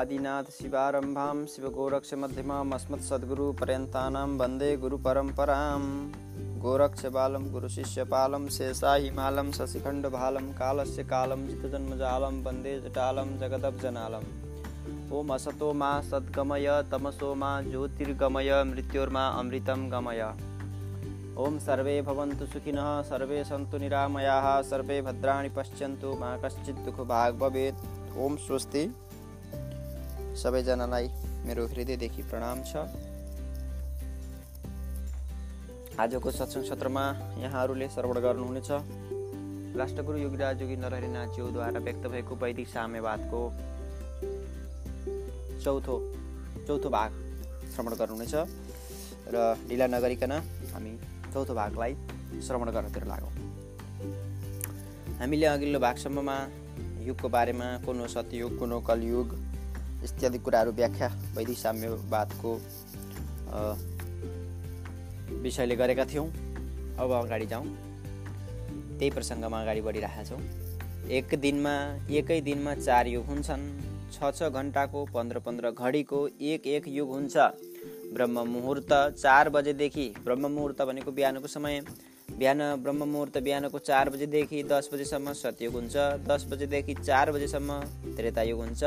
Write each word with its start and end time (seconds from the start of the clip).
आदिनाथ 0.00 0.44
शिवारंभाम 0.44 1.46
शिवगोरक्ष 1.46 2.14
मध्यमाम 2.14 2.72
अस्मत् 2.72 3.00
सद्गुरु 3.00 3.52
पर्यंतानाम 3.52 4.38
वंदे 4.38 4.76
गुरु 4.76 4.98
परंपराम 4.98 6.12
गोरक्ष 6.60 7.06
बालम 7.06 7.50
गुरु 7.50 7.68
शिष्य 7.68 8.04
पालम 8.04 8.48
शेषा 8.48 8.98
कालस्य 10.58 11.04
कालम 11.04 11.46
जितजन्मजालम 11.46 12.42
वंदे 12.42 12.80
जटालम 12.80 13.38
जगदप 13.38 13.80
जनालम 13.82 14.22
ओम 15.12 15.34
असतो 15.34 15.72
मा 15.72 16.00
सद्गमय, 16.00 16.82
तमसो 16.92 17.34
मा 17.34 17.62
ज्योतिर्गमय, 17.62 18.64
मृत्योर्मा 18.64 19.28
अमृतम 19.28 19.90
गमय। 19.90 20.34
ओम 21.38 21.58
सर्वे 21.58 22.02
भवन्तु 22.02 22.46
सुखिनः, 22.46 23.02
सर्वे 23.02 23.44
सन्तु 23.44 23.78
निरामयाः, 23.78 24.62
सर्वे 24.62 25.02
भद्राणि 25.02 25.48
पश्यन्तु, 25.48 26.16
मा 26.20 26.36
कश्चित् 26.36 26.76
दुःखभाग् 26.76 27.38
भवेत्। 27.38 28.18
ओम 28.18 28.36
स्वस्ति। 28.36 28.94
सबैजनालाई 30.36 31.06
मेरो 31.46 31.66
हृदयदेखि 31.66 32.22
प्रणाम 32.30 32.62
छ। 32.62 32.86
आजको 36.00 36.30
सत्सङ्ग 36.30 36.64
सत्रमा 36.64 37.04
यहाँहरूले 37.38 37.88
श्रवण 37.88 38.18
गर्नुहुनेछ। 38.20 38.70
राष्ट्रगुरु 39.76 40.18
योगीराज 40.18 40.62
योगी 40.62 40.76
नरहरिनाथ 40.76 41.34
ज्यूद्वारा 41.34 41.80
व्यक्त 41.80 42.06
भएको 42.14 42.36
वैदिक 42.36 42.68
साम्यवादको 42.68 43.40
चौथो 45.64 45.96
चौथो 46.66 46.88
भाग 46.90 47.10
श्रवण 47.74 47.92
गर्नुहुनेछ 48.00 48.34
र 49.34 49.36
ढिला 49.68 49.86
नगरिकन 49.86 50.32
हामी 50.72 50.92
चौथो 51.32 51.54
भागलाई 51.54 51.92
श्रवण 52.46 52.70
गर्नतिर 52.70 53.04
लागौँ। 53.04 53.32
हामीले 55.20 55.46
अघिल्लो 55.46 55.78
भागसम्ममा 55.78 56.36
युगको 57.06 57.28
बारेमा 57.28 57.66
कुन 57.84 58.00
हो 58.00 58.06
सत्ययुग 58.08 58.58
कुन 58.58 58.72
कलयुग 58.88 59.28
इत्यादि 60.04 60.38
कुराहरू 60.38 60.72
व्याख्या 60.72 61.08
वैदिक 61.36 61.58
साम्यवादको 61.58 62.52
विषयले 65.42 65.76
गरेका 65.76 66.04
थियौँ। 66.04 66.26
अब 66.98 67.10
अगाडि 67.12 67.46
जाउँ। 67.46 67.66
त्यही 68.98 69.10
प्रसङ्गमा 69.10 69.60
अगाडि 69.62 69.80
बढिरहेका 69.80 70.24
छौँ। 70.24 70.40
एक 71.10 71.34
दिनमा 71.40 71.74
एकै 72.10 72.40
दिनमा 72.40 72.74
चार 72.76 73.06
युग 73.08 73.24
हुन्छन्। 73.26 73.64
छ 74.12 74.30
छ 74.36 74.48
घन्टाको 74.50 75.04
पन्ध्र 75.14 75.38
पन्ध्र 75.38 75.70
घडीको 75.72 76.18
एक 76.42 76.66
एक 76.66 76.88
युग 76.88 77.08
हुन्छ। 77.08 77.36
ब्रह्म 78.14 78.46
मुहुर्त 78.48 78.92
चार 79.16 79.48
बजेदेखि 79.48 80.06
ब्रह्म 80.24 80.50
मुहुर्त 80.50 80.82
भनेको 80.82 81.10
बिहानको 81.12 81.48
समय। 81.48 81.80
बिहान 82.38 82.60
ब्रह्म 82.82 83.08
मुहुर्त 83.08 83.38
बिहानको 83.38 83.78
चार 83.80 84.10
बजेदेखि 84.10 84.62
दस 84.62 84.90
बजेसम्म 84.92 85.32
सतयुग 85.32 85.74
हुन्छ। 85.74 85.96
दस 86.28 86.46
बजेदेखि 86.50 86.94
चार 87.00 87.32
बजेसम्म 87.32 87.80
त्रेतायुग 88.16 88.60
हुन्छ। 88.60 88.82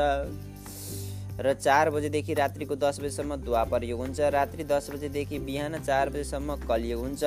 र 1.40 1.52
चार 1.54 1.90
बजेदेखि 1.90 2.34
रात्रिको 2.34 2.76
दस 2.76 3.00
बजेसम्म 3.00 3.36
द्वापर 3.36 3.84
युग 3.84 4.00
हुन्छ। 4.00 4.20
रात्रि 4.20 4.64
दस 4.64 4.90
बजेदेखि 4.90 5.38
बिहान 5.38 5.78
चार 5.82 6.10
बजेसम्म 6.10 6.56
कलियुग 6.68 7.00
हुन्छ। 7.00 7.22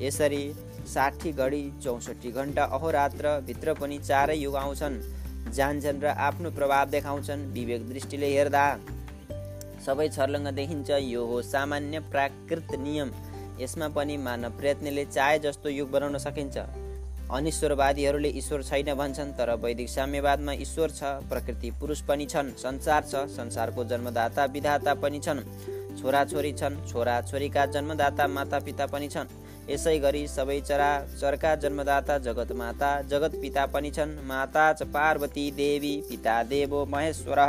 यसरी 0.00 0.42
साठी 0.88 1.32
घडी 1.32 1.62
चौसठी 1.84 2.30
घन्टा 2.32 2.64
अहोरात्र 2.64 3.38
भित्र 3.46 3.74
पनि 3.74 3.98
चारै 3.98 4.36
युग 4.36 4.56
आउँछन्। 4.56 5.00
जान्छन् 5.52 6.02
र 6.02 6.06
आफ्नो 6.18 6.50
प्रभाव 6.50 6.88
देखाउँछन् 6.90 7.46
विवेक 7.54 7.88
दृष्टिले 7.88 8.28
हेर्दा। 8.34 8.64
सबै 9.86 10.08
छर्लङ्ग 10.08 10.48
देखिन्छ 10.54 10.90
यो 10.90 11.24
हो 11.26 11.40
सामान्य 11.42 12.00
प्राकृत 12.10 12.74
नियम। 12.78 13.10
यसमा 13.60 13.88
पनि 13.88 14.16
मानव 14.16 14.50
प्रयत्नले 14.58 15.04
चाहे 15.04 15.38
जस्तो 15.38 15.68
युग 15.68 15.90
बनाउन 15.90 16.18
सकिन्छ। 16.18 16.87
अनिश्वरवादीहरूले 17.28 18.28
ईश्वर 18.36 18.62
छैन 18.62 18.94
भन्छन् 18.94 19.32
तर 19.38 19.50
वैदिक 19.62 19.88
साम्यवादमा 19.88 20.52
ईश्वर 20.64 20.90
छ 20.90 21.02
प्रकृति 21.28 21.70
पुरुष 21.80 22.00
पनि 22.08 22.26
छन् 22.26 22.52
संसार 22.56 23.02
छ 23.04 23.24
संसारको 23.30 23.84
जन्मदाता 23.84 24.44
विधाता 24.54 24.94
पनि 25.02 25.20
छन् 25.20 25.42
छोराछोरी 25.98 26.52
छन् 26.52 26.80
छोराछोरीका 26.88 27.66
जन्मदाता 27.74 28.26
मातापिता 28.28 28.86
पनि 28.86 29.08
छन्। 29.08 29.28
यसै 29.68 29.98
गरी 29.98 30.26
सबै 30.28 30.60
चरा 30.60 30.90
चरका 31.20 31.54
जन्मदाता 31.62 32.18
जगत 32.26 32.52
माता 32.56 32.90
जगत 33.10 33.36
पिता 33.42 33.66
पनि 33.74 33.90
छन्। 33.90 34.16
माता 34.24 34.64
च 34.72 34.88
पार्वती 34.88 35.50
देवी 35.52 35.94
पिता 36.08 36.42
देवो 36.48 36.84
महेश्वर। 36.86 37.40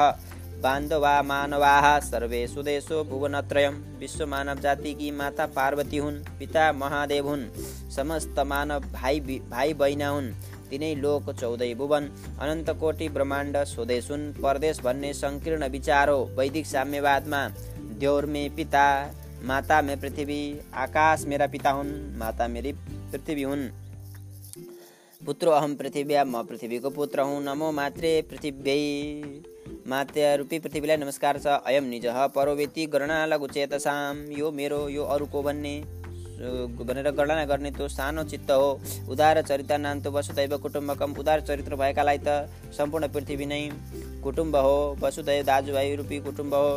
बान्धवा 0.64 1.12
मानवाः 1.24 1.86
सर्वे 2.02 2.40
सुदेशो 2.48 3.04
भुवनत्रयम 3.10 3.76
विश्व 4.00 4.26
मानव 4.28 4.60
जाति 4.62 4.94
की 4.94 5.10
माता 5.12 5.46
पार्वती 5.56 5.98
हुन् 5.98 6.18
पिता 6.40 6.72
महादेव 6.74 7.28
हुन् 7.28 7.46
समस्त 7.96 8.40
मानव 8.48 8.88
भाइ 8.94 9.20
भाइ 9.50 9.74
बहिना 9.82 10.10
हुन् 10.10 10.28
तिनै 10.70 10.94
लोक 10.96 11.30
चौधै 11.32 11.74
भुवन 11.76 12.10
अनन्त 12.40 12.70
कोटि 12.80 13.08
ब्रह्माण्ड 13.16 13.58
स्वदेश 13.66 14.10
हुन् 14.12 14.26
परदेश 14.38 14.82
भन्ने 14.86 15.14
सङ्कीर्ण 15.16 15.70
विचार 15.70 16.10
हो 16.10 16.18
वैदिक 16.38 16.66
साम्यवादमा 16.68 17.42
द्यौर 18.00 18.26
मे 18.34 18.48
पिता 18.58 18.86
माता 19.44 19.82
मे 19.82 19.96
पृथ्वी 19.96 20.42
आकाश 20.84 21.26
मेरा 21.28 21.48
पिता 21.54 21.72
हुन् 21.78 21.94
माता 22.20 22.48
मेरी 22.56 22.74
पृथ्वी 23.12 23.44
हुन् 23.44 23.64
पुत्रो 25.22 25.52
अहम 25.52 25.76
पृथ्व्या 25.76 26.24
म 26.26 26.44
पृथ्वीको 26.50 26.90
पुत्र 26.92 27.22
हुँ 27.30 27.42
नमो 27.44 27.72
मात्रे 27.80 28.12
पृथ्वी 28.30 28.78
मात्य 29.90 30.36
रूपी 30.38 30.58
पृथ्वीलाई 30.60 30.98
नमस्कार 30.98 31.38
छ। 31.40 31.54
अयम 31.66 31.84
निज 31.90 32.06
परोवेती 32.34 32.86
गणना 32.94 33.16
लघु 33.26 33.48
चेतसाम 33.50 34.18
यो 34.32 34.52
मेरो 34.54 34.78
यो 34.90 35.04
अरूको 35.14 35.42
भन्ने। 35.42 35.74
भनेर 36.86 37.10
गणना 37.12 37.46
गर्ने 37.50 37.72
त्यो 37.74 37.88
सानो 37.90 38.24
चित्त 38.24 38.52
हो। 38.52 38.68
उदार 39.10 39.42
चरित्र 39.42 39.78
नान्तो 39.80 40.12
वसुदैव 40.12 40.58
कुटुम्बकम 40.60 41.14
उदार 41.20 41.42
चरित्र 41.42 41.76
भएकालाई 41.76 42.20
त 42.22 42.30
सम्पूर्ण 42.78 43.08
पृथ्वी 43.10 43.46
नै 43.46 43.62
कुटुम्ब 44.24 44.56
हो। 44.58 44.78
वसुदैव 45.02 45.44
दाजुभाइ 45.46 45.96
रूपी 45.96 46.20
कुटुम्ब 46.22 46.54
हो। 46.54 46.70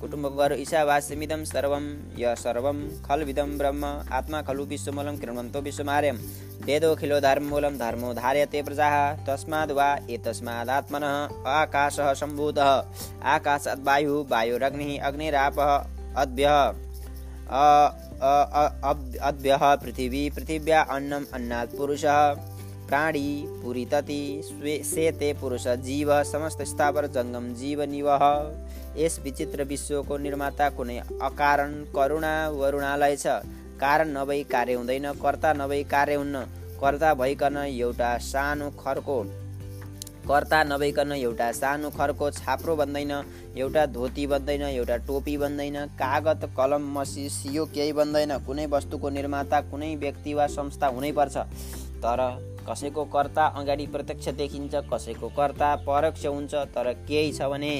कुटुम्बको 0.00 0.36
घर 0.42 0.52
ईशावास्यमिदम 0.60 1.42
सर्वम 1.44 1.84
य 2.18 2.34
सर्वम 2.38 2.78
खलविदम 3.06 3.50
ब्रह्म 3.58 3.84
आत्मा 4.18 4.40
खलु 4.48 4.64
विश्वमूलम 4.70 5.16
किरणवन्तो 5.20 5.60
विश्वमार्यम 5.60 6.16
वेदोऽखिलो 6.66 7.18
धर्ममूलं 7.20 7.76
धर्मो 7.78 8.12
धार्यते 8.14 8.62
प्रजाः 8.62 8.94
तस्माद् 9.26 9.72
वा 9.78 9.88
एतस्मादात्मनः 10.10 11.14
आकाशः 11.56 12.12
सम्भूतः 12.20 12.70
आकाशात् 13.34 13.84
वायुः 13.86 14.24
वायुरग्निः 14.30 15.02
अग्निरापः 15.08 15.70
अद्भ्यः। 16.22 16.56
अद्भ्यः 19.28 19.62
पृथिवी 19.82 20.22
पृथिव्या 20.30 20.80
अन्नम् 20.96 21.30
अन्नात् 21.34 21.76
पुरुषः। 21.76 22.18
प्राणी 22.90 23.28
पुरीतति 23.62 24.22
सेते 24.84 25.32
पुरुष 25.40 25.66
जीव 25.80 26.10
समस्त 26.24 26.62
स्थावर 26.66 27.06
जङ्गम 27.16 27.46
जीव 27.54 27.82
निवह 27.90 28.22
यस 28.96 29.18
विचित्र 29.24 29.64
विश्वको 29.64 30.16
निर्माता 30.18 30.68
कुनै 30.70 30.98
अकारण 30.98 31.74
करुणा 31.94 32.32
वरुणालय 32.50 33.16
छ। 33.16 33.26
कारण 33.80 34.08
नभई 34.16 34.42
कार्य 34.52 34.74
हुँदैन 34.74 35.06
कर्ता 35.22 35.52
नभई 35.52 35.82
कार्य 35.86 36.14
हुन्न। 36.14 36.42
कर्ता 36.80 37.12
भइकन 37.14 37.56
एउटा 37.58 38.10
सानो 38.24 38.70
खर्को। 38.80 39.22
कर्ता 40.28 40.62
नभइकन 40.64 41.12
एउटा 41.12 41.50
सानो 41.52 41.90
खर्को 41.90 42.30
छाप्रो 42.32 42.76
बन्दैन 42.76 43.12
एउटा 43.56 43.86
धोती 43.86 44.26
बन्दैन 44.26 44.62
एउटा 44.62 44.96
टोपी 45.06 45.36
बन्दैन 45.38 45.76
कागत 46.00 46.50
कलम 46.58 46.92
मसी 46.98 47.28
सियो 47.30 47.64
केही 47.66 47.92
बन्दैन। 47.92 48.38
कुनै 48.46 48.66
वस्तुको 48.66 49.10
निर्माता 49.10 49.60
कुनै 49.70 49.94
व्यक्ति 49.96 50.34
वा 50.34 50.46
संस्था 50.48 50.86
हुनैपर्छ। 50.88 51.36
तर 52.04 52.20
कसैको 52.68 53.04
कर्ता 53.14 53.46
अगाडि 53.58 53.86
प्रत्यक्ष 53.86 54.28
देखिन्छ 54.36 54.74
कसैको 54.92 55.28
कर्ता 55.36 55.74
परोक्ष 55.86 56.26
हुन्छ 56.26 56.54
तर 56.74 56.92
केही 57.08 57.32
छ 57.32 57.48
भने 57.50 57.74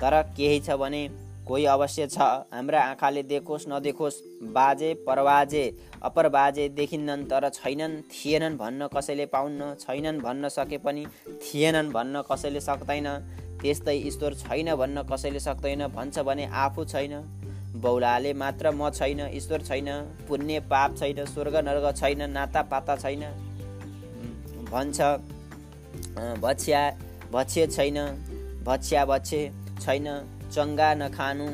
तर 0.00 0.22
केही 0.36 0.60
छ 0.60 0.76
भने 0.76 1.08
कोही 1.46 1.64
अवश्य 1.66 2.06
छ। 2.06 2.18
हाम्रा 2.52 2.80
आँखाले 2.82 3.22
देखोस् 3.22 3.68
नदेखोस् 3.68 4.20
बाजे 4.54 4.92
परबाजे 5.06 5.64
अपर 6.02 6.28
बाजे 6.28 6.68
देखिन्नन् 6.70 7.24
तर 7.24 7.48
छैनन् 7.50 8.00
थिएनन् 8.10 8.56
भन्न 8.58 8.88
कसैले 8.94 9.26
पाउन्न 9.26 9.74
छैनन् 9.80 10.20
भन्न 10.20 10.48
सके 10.48 10.78
पनि 10.78 11.06
थिएनन् 11.44 11.92
भन्न 11.92 12.22
कसैले 12.30 12.60
सक्दैन। 12.60 13.08
त्यस्तै 13.62 13.96
ईश्वर 14.08 14.34
छैन 14.36 14.74
भन्न 14.74 15.02
कसैले 15.12 15.40
सक्दैन 15.40 15.86
भन्छ 15.88 16.18
भने 16.18 16.46
आफू 16.64 16.84
छैन। 16.84 17.14
बौलाले 17.76 18.32
मात्र 18.34 18.70
म 18.70 18.90
छैन 18.90 19.20
ईश्वर 19.32 19.62
छैन 19.62 19.88
पुण्य 20.28 20.60
पाप 20.66 20.96
छैन 20.96 21.24
स्वर्ग 21.24 21.56
नर्ग 21.64 21.92
छैन 21.94 22.30
नाता 22.30 22.62
पाता 22.62 22.96
छैन। 22.96 23.22
भन्छ। 24.70 24.98
भछ्या 26.42 26.82
भछ्य 27.32 27.66
छैन 27.66 27.98
भछ्या 28.64 29.04
भछे 29.06 29.40
छैन 29.80 30.06
चङ्गा 30.54 30.88
नखानु 30.94 31.46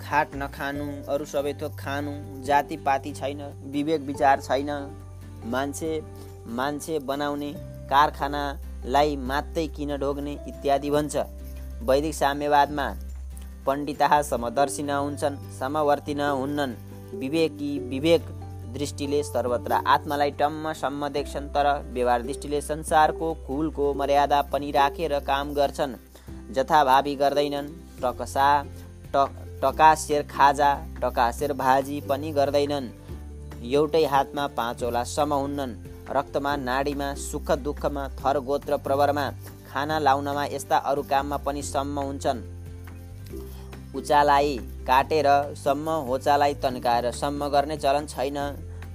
खाट 0.00 0.34
नखानु 0.36 0.86
अरू 1.12 1.24
सबै 1.24 1.52
थोक 1.60 1.72
खानु 1.78 2.12
जातिपाती 2.46 3.12
छैन 3.12 3.40
विवेक 3.74 4.00
विचार 4.02 4.40
छैन। 4.40 4.70
मान्छे 5.46 5.90
मान्छे 6.58 6.98
बनाउने 7.08 7.50
कारखानालाई 7.90 9.16
मात्रै 9.30 9.66
किन 9.76 9.96
ढोग्ने 9.96 10.32
इत्यादि 10.48 10.90
भन्छ। 10.90 11.16
वैदिक 11.88 12.14
साम्यवादमा 12.14 12.86
पण्डिता 13.66 14.22
समदर्शी 14.22 14.82
हुन्छन् 14.82 15.36
समवर्ती 15.58 16.12
हुन्नन् 16.12 16.74
विवेकी 17.14 17.70
विवेक 17.90 18.22
दृष्टिले 18.76 19.22
सर्वत्र 19.22 19.72
आत्मालाई 19.86 20.30
टम्मसम्म 20.40 21.08
देख्छन् 21.10 21.48
तर 21.54 21.66
व्यवहार 21.92 22.22
दृष्टिले 22.22 22.60
संसारको 22.62 23.32
कुलको 23.46 23.92
मर्यादा 23.94 24.40
पनि 24.52 24.70
राखेर 24.70 25.18
काम 25.26 25.54
गर्छन्। 25.54 25.94
जथाभावी 26.54 27.14
गर्दैनन् 27.16 27.68
टकसा 28.02 28.48
टकासेर 29.62 30.22
खाजा 30.30 30.70
टकासेर 31.02 31.52
भाजी 31.54 32.00
पनि 32.08 32.32
गर्दैनन्। 32.32 32.92
एउटै 33.66 34.04
हातमा 34.06 34.46
पाँचवटा 34.56 35.02
सम 35.06 35.32
हुन्नन् 35.34 35.74
रक्तमा 36.16 36.52
नाडीमा 36.58 37.08
सुख 37.20 37.50
दुःखमा 37.58 38.04
थर 38.18 38.38
गोत्र 38.48 38.76
प्रवरमा 38.78 39.26
खाना 39.70 39.98
लाउनमा 39.98 40.44
यस्ता 40.46 40.76
अरू 40.90 41.02
काममा 41.10 41.36
पनि 41.46 41.62
सम्म 41.64 41.96
हुन्छन्। 42.00 42.40
उचालाई 43.96 44.56
काटेर 44.86 45.28
सम्म 45.56 45.90
होचालाई 46.08 46.54
तन्काएर 46.62 47.10
सम्म 47.12 47.48
गर्ने 47.48 47.76
चलन 47.76 48.06
छैन। 48.06 48.38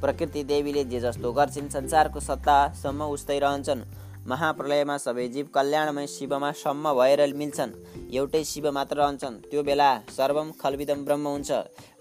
प्रकृति 0.01 0.43
देवीले 0.43 0.83
जे 0.83 0.99
जस्तो 0.99 1.31
गर्छिन् 1.31 1.69
संसारको 1.69 2.19
सत्तासम्म 2.19 3.01
उस्तै 3.05 3.39
रहन्छन्। 3.39 3.83
महाप्रलयमा 4.27 4.97
सबै 4.97 5.27
जीव 5.27 5.47
कल्याणमय 5.55 6.07
शिवमा 6.07 6.51
सम्म 6.53 6.93
भएर 6.93 7.21
मिल्छन्। 7.33 7.71
एउटै 8.13 8.43
शिव 8.43 8.71
मात्र 8.71 8.97
रहन्छन्। 8.97 9.39
त्यो 9.49 9.63
बेला 9.63 9.89
सर्वम 10.17 10.51
खलविदम 10.61 11.05
ब्रह्म 11.05 11.27
हुन्छ। 11.27 11.51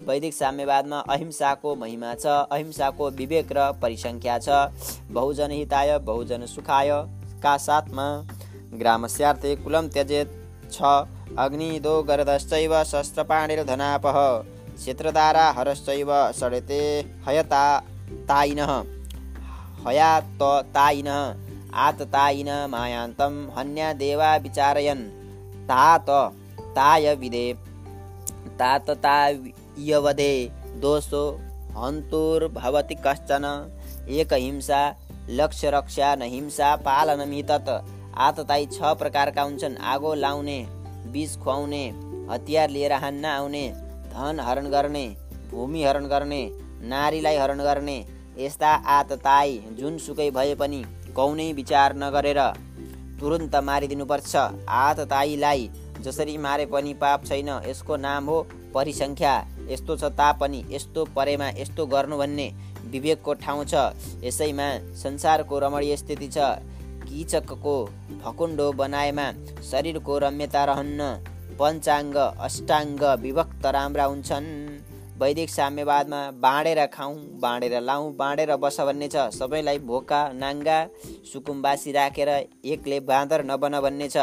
वैदिक 0.07 0.33
साम्यवादमा 0.33 0.99
अहिंसाको 1.09 1.75
महिमा 1.75 2.13
छ 2.13 2.25
अहिंसाको 2.51 3.09
विवेक 3.17 3.51
र 3.51 3.71
परिसङ्ख्या 3.81 4.37
छ। 4.37 4.49
बहुजन 5.09 5.51
हिताय 5.51 5.97
बहुजन 5.99 6.45
सुखाय 6.45 6.91
का 7.43 7.57
साथमा? 7.57 8.07
ग्रामस्यार्थे 8.73 9.55
कुलम 9.55 9.87
त्यजेत। 9.89 10.37
छ 10.71 10.81
अग्निदो 11.37 11.95
गरदश्चैव 12.03 12.83
शस्त्रपाणिर्धनापः। 12.83 14.17
क्षेत्रदारा 14.77 15.45
हरश्चैव 15.51 16.09
सडेते 16.31 16.79
हयता। 17.27 17.63
तायिनः। 18.29 18.71
हयात 19.87 20.41
तायिनः 20.75 21.19
आततायिन 21.79 22.49
मायान्तं 22.69 23.33
हन्या 23.57 23.91
देवा 23.93 24.35
विचारयन् 24.37 25.03
तात 25.67 26.09
ताय 26.75 27.13
विदे 27.15 27.45
ताततायवदे 28.59 30.33
दोषो 30.81 31.23
हन्तुर्भवति 31.77 32.95
कश्चन। 33.05 33.45
एकहिंसा 34.11 34.81
लक्ष्य 35.29 35.69
रक्षा 35.69 36.13
न 36.15 36.21
हिंसा 36.29 36.75
पालनमि 36.85 37.41
तत् 37.49 37.69
आतताई 38.17 38.65
छ 38.65 38.93
प्रकारका 38.99 39.41
हुन्छन्। 39.41 39.77
आगो 39.93 40.13
लाउने 40.15 40.59
बिज 41.13 41.37
खुवाउने 41.39 41.83
हतियार 42.31 42.69
लिएर 42.69 42.93
हान्न 42.93 43.25
आउने 43.27 43.65
धन 44.13 44.39
हरण 44.39 44.65
गर्ने 44.69 45.05
भूमि 45.51 45.83
हरण 45.83 46.05
गर्ने 46.07 46.43
नारीलाई 46.83 47.35
हरण 47.35 47.59
गर्ने 47.59 47.97
यस्ता 48.37 48.69
आतताई 48.69 49.57
जुनसुकै 49.79 50.29
भए 50.31 50.55
पनि 50.55 50.83
कौनै 51.15 51.51
विचार 51.53 51.95
नगरेर 51.95 52.39
तुरुन्त 53.19 53.55
मारिदिनुपर्छ। 53.55 54.35
आतताईलाई 54.67 55.69
जसरी 56.01 56.37
मारे 56.37 56.65
पनि 56.65 56.93
पाप 56.93 57.25
छैन 57.25 57.49
यसको 57.67 57.95
नाम 57.97 58.25
हो 58.25 58.37
परिसङ्ख्या। 58.73 59.33
यस्तो 59.69 59.95
छ 59.97 60.03
तापनि 60.03 60.63
यस्तो 60.69 61.05
परेमा 61.15 61.47
यस्तो 61.57 61.85
गर्नु 61.85 62.17
भन्ने 62.17 62.47
विवेकको 62.91 63.33
ठाउँ 63.33 63.65
छ। 63.65 63.73
यसैमा 64.23 64.67
संसारको 64.97 65.59
रमणीय 65.59 65.97
स्थिति 65.97 66.27
छ। 66.27 66.37
किचकको 67.05 67.75
फकुन्डो 68.23 68.71
बनाएमा 68.71 69.27
शरीरको 69.71 70.17
रम्यता 70.19 70.63
रहन्न। 70.65 71.01
पञ्चाङ्ग 71.59 72.15
अष्टाङ्ग 72.15 73.03
विभक्त 73.21 73.65
राम्रा 73.65 74.05
हुन्छन्। 74.05 74.47
वैदिक 75.21 75.49
साम्यवादमा 75.49 76.19
बाँडेर 76.41 76.79
खाउँ 76.93 77.15
बाँडेर 77.41 77.73
लाउँ 77.81 78.05
बाँडेर 78.17 78.55
बस 78.57 78.79
भन्ने 78.81 79.07
छ। 79.07 79.29
सबैलाई 79.31 79.77
भोका 79.79 80.21
नाङ्गा 80.33 80.77
सुकुम्बासी 81.31 81.91
राखेर 81.91 82.29
एकले 82.65 82.99
बाँदर 83.05 83.43
नबन 83.45 83.79
भन्ने 83.79 84.07
छ। 84.09 84.17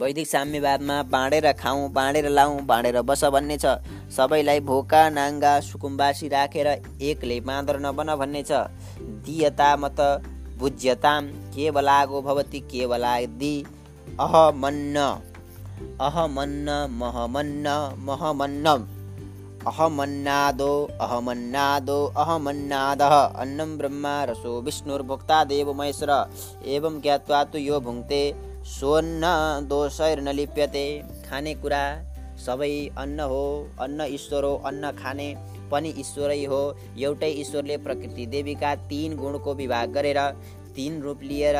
वैदिक 0.00 0.26
साम्यवादमा 0.26 0.96
बाँडेर 1.12 1.52
खाउँ 1.52 1.90
बाँडेर 1.92 2.28
लाउँ 2.28 2.64
बाँडेर 2.64 3.00
बस 3.02 3.24
भन्ने 3.26 3.58
छ। 3.58 3.76
सबैलाई 4.08 4.60
भोका 4.70 5.02
नाङ्गा 5.10 5.52
सुकुम्बासी 5.60 6.28
राखेर 6.28 6.68
एकले 7.02 7.40
बाँदर 7.42 7.80
नबन 7.80 8.14
भन्ने 8.16 8.42
छ। 8.42 8.64
दियता 9.28 9.68
मत 9.76 10.00
भुज्यताम 10.58 11.28
केवलागो 11.52 12.22
भवति 12.22 12.60
केवलादि 12.72 13.54
अहमन्न। 14.18 14.96
अहमन्न 16.00 16.68
महमन्न 16.96 17.68
महमन्न 18.00 18.76
अहमन्नादो 19.62 20.70
अहमन्नादो 21.00 21.96
अहमन्नादः। 22.18 23.12
अन्नं 23.42 23.76
ब्रह्मा 23.78 24.14
रसो 24.30 24.52
विष्णुर्भुक्ता 24.60 25.42
देव 25.44 25.72
महेश्वर 25.72 26.10
एवं 26.68 27.00
ज्ञात्वा 27.02 27.42
तु 27.52 27.58
यो 27.58 27.78
भुङ्क्ते 27.80 28.22
सोन्न 28.68 29.30
दोषैर्न 29.70 30.28
लिप्यते 30.34 30.84
खानेकुरा 31.28 31.82
सबै 32.46 32.72
अन्न 32.98 33.28
हो 33.32 33.44
अन्न 33.80 34.06
ईश्वर 34.10 34.44
हो 34.44 34.54
अन्न 34.66 34.90
खाने 34.98 35.28
पनि 35.70 35.94
ईश्वरै 35.98 36.42
हो। 36.44 36.60
एउटै 36.98 37.30
ईश्वरले 37.42 37.76
प्रकृति 37.86 38.26
देवीका 38.34 38.74
तिन 38.90 39.16
गुणको 39.16 39.54
विभाग 39.54 39.92
गरेर 39.94 40.20
तिन 40.76 41.00
रूप 41.02 41.22
लिएर 41.22 41.58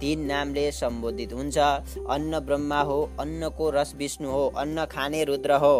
तिन 0.00 0.24
नामले 0.26 0.70
सम्बोधित 0.72 1.32
हुन्छ। 1.32 1.58
अन्न 1.58 2.40
ब्रह्मा 2.46 2.80
हो 2.82 3.02
अन्नको 3.20 3.70
रस 3.70 3.94
विष्णु 3.98 4.30
हो 4.30 4.46
अन्न 4.56 4.84
खाने 4.94 5.24
रुद्र 5.24 5.60
हो। 5.64 5.76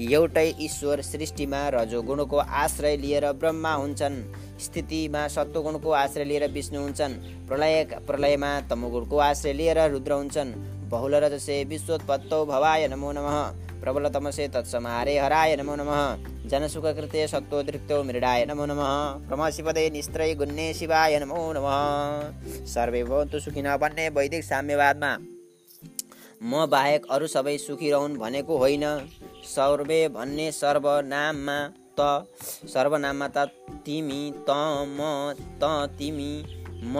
एउटै 0.00 0.52
ईश्वर 0.60 1.00
सृष्टिमा 1.00 1.68
रजोगुणको 1.68 2.36
आश्रय 2.36 2.96
लिएर 2.96 3.32
ब्रह्मा 3.32 3.72
हुन्छन्। 3.72 4.16
स्थितिमा 4.60 5.26
सत्वगुणको 5.28 5.90
आश्रय 5.90 6.24
लिएर 6.24 6.44
विष्णु 6.52 6.80
हुन्छन्। 6.80 7.14
प्रलय 7.48 7.84
प्रलयमा 8.06 8.60
तमोगुणको 8.60 9.16
आश्रय 9.18 9.52
लिएर 9.52 9.78
रुद्र 9.90 10.12
हुन्छन्। 10.12 10.52
बहुल 10.88 11.14
रजसे 11.14 11.64
विश्वोत्पत्तौ 11.64 12.44
भवाय 12.46 12.88
नमो 12.88 13.12
नमः। 13.12 13.36
प्रबलतमसे 13.80 14.48
तत्समारे 14.48 15.18
हराय 15.18 15.56
नमो 15.56 15.74
नमः। 15.76 16.48
जनसुखकृते 16.48 17.26
सत्त्वदृक्तो 17.28 18.02
मृडाय 18.04 18.44
नमो 18.46 18.66
नमः। 18.66 18.92
प्रमशिपदे 19.28 19.88
निस्त्रै 19.90 20.34
गुन्ने 20.34 20.72
शिवाय 20.74 21.18
नमो 21.18 21.40
नमः। 21.52 22.66
सर्वे 22.66 23.02
भवन्तु 23.04 23.40
सुखिन 23.40 23.76
भन्ने 23.76 24.08
वैदिक 24.08 24.44
साम्यवादमा। 24.44 25.16
म 26.40 26.66
बाहेक 26.70 27.06
अरू 27.10 27.26
सबै 27.26 27.56
सुखी 27.58 27.90
रहन् 27.90 28.16
भनेको 28.18 28.56
होइन। 28.58 28.84
सर्वे 29.46 30.00
भन्ने 30.16 30.50
सर्वनाममा 30.52 31.56
त 31.98 32.68
सर्वनाममा 32.72 33.28
त 33.36 33.46
तिमी 33.86 34.20
त 34.48 34.50
म 34.96 35.00
त 35.62 35.64
तिमी 35.98 36.32
म 36.84 36.96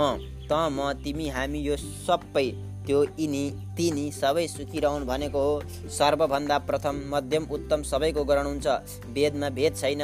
त 0.48 0.52
म 0.76 0.92
तिमी 1.04 1.28
हामी 1.28 1.60
यो 1.60 1.76
सबै 1.82 2.46
त्यो 2.86 3.02
यिनी 3.20 3.44
तिनी 3.76 4.04
सबै 4.22 4.46
सुखी 4.48 4.80
रहन् 4.80 5.06
भनेको 5.06 5.40
हो। 5.46 5.54
सर्वभन्दा 5.98 6.58
प्रथम 6.68 6.96
मध्यम 7.14 7.44
उत्तम 7.56 7.82
सबैको 7.92 8.24
ग्रहण 8.24 8.46
हुन्छ 8.46 8.66
वेदमा 9.14 9.48
भेद 9.58 9.72
छैन। 9.76 10.02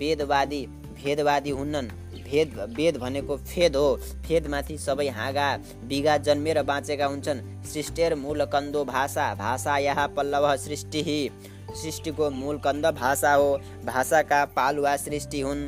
वेदवादी 0.00 0.62
भेदवादी 0.98 1.50
हुन्नन्। 1.50 1.88
भेद 2.34 2.54
वेद 2.76 2.96
भनेको 2.96 3.36
फेद 3.38 3.76
हो। 3.76 3.96
फेदमाथि 4.26 4.76
सबै 4.78 5.08
हाँगा 5.08 5.48
बिगा 5.86 6.16
जन्मेर 6.18 6.62
बाँचेका 6.62 7.06
हुन्छन्। 7.06 7.42
सृष्टिर 7.64 8.14
मूल 8.14 8.44
कन्दो 8.44 8.84
भाषा 8.84 9.34
भाषा 9.34 9.76
यहाँ 9.78 10.08
पल्लव 10.08 10.56
सृष्टि। 10.56 11.30
सृष्टिको 11.74 12.30
मूल 12.30 12.58
कन्द 12.58 12.86
भाषा 12.86 13.32
हो। 13.34 13.56
भाषाका 13.84 14.44
पालुवा 14.56 14.96
सृष्टि 14.96 15.40
हुन्। 15.40 15.62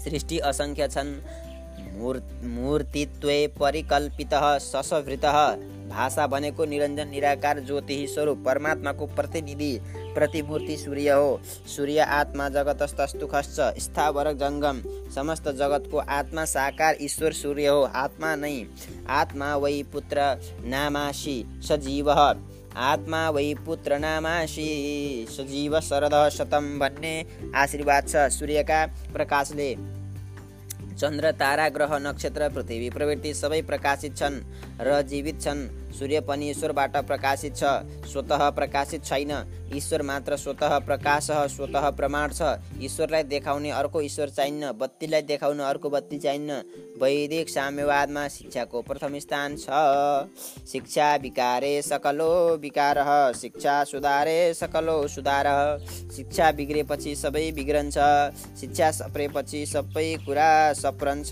सृष्टि 0.00 0.38
असङ्ख्य 0.38 0.88
छन्। 0.88 1.10
मूर्तित्वे 2.50 3.46
परिकल्पित 3.60 4.34
ससवृत। 4.62 5.24
भाषा 5.90 6.26
भनेको 6.26 6.64
निरञ्जन 6.64 7.08
निराकार 7.08 7.60
ज्योति 7.60 8.06
स्वरूप। 8.06 8.42
परमात्माको 8.46 9.06
प्रतिनिधि 9.06 9.72
प्रतिमूर्ति 10.14 10.76
सूर्य 10.76 11.10
हो। 11.10 11.40
सूर्य 11.68 11.98
आत्मा 12.10 12.48
जगतस्तस्तु 12.48 13.26
खस्छ 13.26 13.58
स्थावर 13.80 14.32
जङ्गम। 14.34 14.82
समस्त 15.14 15.48
जगतको 15.52 15.98
आत्मा 15.98 16.44
साकार 16.46 16.96
ईश्वर 17.02 17.32
सूर्य 17.32 17.66
हो। 17.66 17.82
आत्मा 17.82 18.34
नै 18.36 18.54
आत्मा 19.10 19.54
वै 19.56 19.82
पुत्र 19.92 20.18
नामासी 20.66 21.36
सजीव। 21.62 22.10
आत्मा 22.10 23.28
वै 23.30 23.54
पुत्र 23.66 23.98
नामासी 23.98 24.66
सजीव 25.30 25.78
शरद 25.80 26.14
शतम 26.30 26.78
भन्ने 26.78 27.14
आशीर्वाद 27.56 28.08
छ 28.08 28.28
सूर्यका 28.30 28.84
प्रकाशले। 29.12 29.74
चन्द्र 31.00 31.30
तारा 31.32 31.68
ग्रह 31.68 31.98
नक्षत्र 31.98 32.48
पृथ्वी 32.48 32.88
प्रवृत्ति 32.90 33.32
सबै 33.34 33.60
प्रकाशित 33.62 34.16
छन् 34.16 34.40
र 34.80 35.02
जीवित 35.02 35.40
छन्। 35.42 35.68
सूर्य 35.98 36.20
पनि 36.20 36.50
ईश्वरबाट 36.50 36.96
प्रकाशित 37.06 37.56
छ 37.56 37.64
स्वत 38.10 38.32
प्रकाशित 38.56 39.04
छैन। 39.04 39.32
ईश्वर 39.76 40.02
मात्र 40.02 40.36
स्वत 40.36 40.62
प्रकाश 40.86 41.26
स्वत 41.50 41.76
प्रमाण 41.96 42.32
छ। 42.32 42.56
ईश्वरलाई 42.82 43.22
देखाउने 43.24 43.70
अर्को 43.70 44.00
ईश्वर 44.00 44.28
चाहिन्न 44.30 44.72
बत्तीलाई 44.80 45.22
देखाउन 45.22 45.58
अर्को 45.60 45.90
बत्ती 45.90 46.18
चाहिन्न। 46.18 46.62
वैदिक 47.02 47.48
साम्यवादमा 47.48 48.26
शिक्षाको 48.28 48.82
प्रथम 48.82 49.18
स्थान 49.18 49.56
छ। 49.56 49.66
शिक्षा 50.68 51.14
विकारे 51.22 51.80
सकलो 51.82 52.32
विकार 52.56 52.98
शिक्षा 53.34 53.82
सुधारे 53.84 54.38
सकलो 54.54 54.96
सुधार 55.08 55.46
शिक्षा 56.16 56.50
बिग्रेपछि 56.52 57.14
सबै 57.16 57.50
बिग्रन्छ 57.52 57.98
शिक्षा 58.60 58.90
सप्रेपछि 58.92 59.64
सबै 59.66 60.08
कुरा 60.26 60.50
सप्रन्छ। 60.74 61.30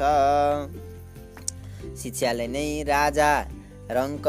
शिक्षाले 1.99 2.47
नै 2.49 2.67
राजा 2.85 3.31
रङ्क 3.91 4.27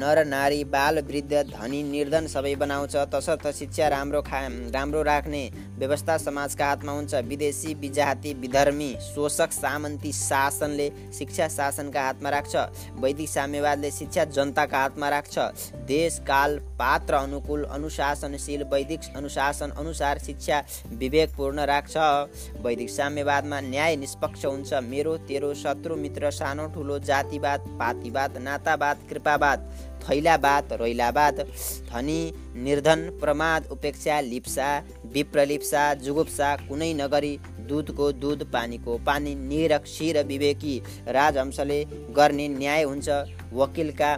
नर 0.00 0.24
नारी 0.26 0.62
बाल 0.72 0.98
वृद्ध 1.06 1.42
धनी 1.48 1.82
निर्धन 1.84 2.26
सबै 2.28 2.54
बनाउँछ 2.56 2.96
तसर्थ 3.14 3.46
शिक्षा 3.54 3.88
राम्रो 3.90 4.20
खा 4.22 4.40
राम्रो 4.70 5.02
राख्ने 5.02 5.42
व्यवस्था 5.80 6.16
समाजका 6.18 6.66
हातमा 6.66 6.92
हुन्छ। 6.92 7.14
विदेशी 7.26 7.74
विजाति 7.74 8.32
विधर्मी 8.34 8.90
शोषक 9.04 9.52
सामन्ती 9.52 10.12
शासनले 10.12 10.88
शिक्षा 11.18 11.48
शासनका 11.48 12.02
हातमा 12.02 12.30
राख्छ। 12.30 12.56
वैदिक 13.00 13.28
साम्यवादले 13.28 13.90
शिक्षा 13.90 14.24
जनताका 14.26 14.78
हातमा 14.78 15.08
राख्छ। 15.08 15.38
देश 15.88 16.18
काल 16.18 16.58
पात्र 16.78 17.14
अनुकूल 17.14 17.64
अनुशासनशील 17.64 18.62
वैदिक 18.64 19.00
अनुशासन 19.16 19.70
अनुसार 19.70 20.18
शिक्षा 20.18 20.62
विवेकपूर्ण 20.92 21.64
राख्छ। 21.66 21.96
वैदिक 22.62 22.90
साम्यवादमा 22.90 23.60
न्याय 23.60 23.96
निष्पक्ष 23.96 24.44
हुन्छ। 24.44 24.72
मेरो 24.84 25.16
तेरो 25.28 25.54
शत्रु 25.54 25.96
मित्र 25.96 26.30
सानो 26.30 26.66
ठुलो 26.66 26.98
जातिवाद 27.00 27.60
पातिवाद 27.80 28.36
नातावाद 28.38 29.06
कृपावाद। 29.10 29.68
थैलावाद 30.02 30.72
रैलावाद 30.80 31.40
धनी 31.90 32.20
निर्धन 32.64 33.08
प्रमाद 33.20 33.66
उपेक्षा 33.72 34.20
लिप्सा 34.22 34.68
विप्रलिप्सा 35.14 35.82
जुगुप्सा 36.02 36.54
कुनै 36.62 36.92
नगरी 36.96 37.32
दुधको 37.68 38.10
दुध 38.20 38.44
पानीको 38.52 38.98
पानी 39.06 39.34
निरक्षी 39.44 40.12
विवेकी 40.24 40.74
राजहंसले 41.10 41.84
गर्ने 42.16 42.48
न्याय 42.50 42.82
हुन्छ 42.84 43.08
वकिलका 43.54 44.12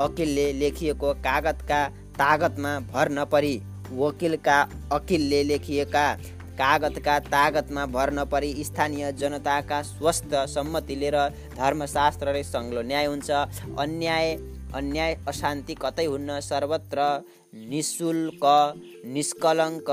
अकिलले 0.00 0.52
लेखिएको 0.54 1.12
कागतका 1.24 1.82
तागतमा 2.18 2.78
भर 2.88 3.08
नपरी 3.12 3.56
वकिलका 3.92 4.60
अकिलले 4.92 5.42
लेखिएका 5.44 6.06
कागतका 6.54 7.18
तागतमा 7.26 7.84
भर 7.88 8.12
नपरी 8.14 8.52
स्थानीय 8.64 9.12
जनताका 9.14 9.80
स्वस्थ 9.84 10.34
सम्मति 10.48 10.96
लिएर 10.96 11.16
धर्मशास्त्रले 11.56 12.42
सङ्ग्लो 12.44 12.82
न्याय 12.84 13.06
हुन्छ 13.06 13.30
अन्याय 13.78 14.36
अन्याय 14.74 15.12
अशान्ति 15.28 15.74
कतै 15.82 16.06
हुन्न 16.06 16.40
सर्वत्र 16.40 17.00
निशुल्क 17.70 18.44
निष्कलङ्क 19.14 19.90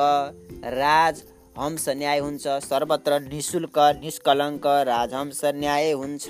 राजहंस 0.77 1.85
न्याय 2.01 2.19
हुन्छ 2.19 2.47
सर्वत्र 2.65 3.19
निशुल्क 3.27 3.77
निष्कलङ्क 4.01 4.65
राजहंस 4.88 5.41
न्याय 5.61 5.91
हुन्छ। 6.01 6.27